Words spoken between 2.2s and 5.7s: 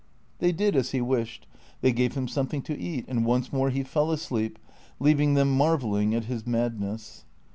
something to eat, and once more he fell asleep, leaving them